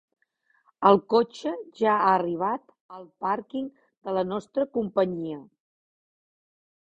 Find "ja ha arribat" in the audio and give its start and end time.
1.81-2.65